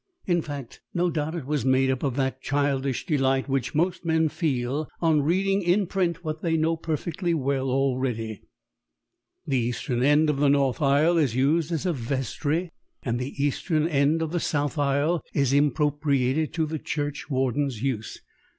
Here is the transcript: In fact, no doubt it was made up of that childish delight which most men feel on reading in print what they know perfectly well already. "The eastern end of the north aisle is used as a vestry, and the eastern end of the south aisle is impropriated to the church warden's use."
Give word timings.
In 0.25 0.41
fact, 0.41 0.81
no 0.95 1.11
doubt 1.11 1.35
it 1.35 1.45
was 1.45 1.63
made 1.63 1.91
up 1.91 2.01
of 2.01 2.15
that 2.15 2.41
childish 2.41 3.05
delight 3.05 3.47
which 3.47 3.75
most 3.75 4.03
men 4.03 4.29
feel 4.29 4.87
on 4.99 5.21
reading 5.21 5.61
in 5.61 5.85
print 5.85 6.23
what 6.25 6.41
they 6.41 6.57
know 6.57 6.75
perfectly 6.75 7.35
well 7.35 7.69
already. 7.69 8.41
"The 9.45 9.59
eastern 9.59 10.01
end 10.01 10.27
of 10.31 10.37
the 10.37 10.49
north 10.49 10.81
aisle 10.81 11.19
is 11.19 11.35
used 11.35 11.71
as 11.71 11.85
a 11.85 11.93
vestry, 11.93 12.71
and 13.03 13.19
the 13.19 13.35
eastern 13.45 13.87
end 13.87 14.23
of 14.23 14.31
the 14.31 14.39
south 14.39 14.79
aisle 14.79 15.21
is 15.35 15.53
impropriated 15.53 16.51
to 16.53 16.65
the 16.65 16.79
church 16.79 17.29
warden's 17.29 17.83
use." 17.83 18.19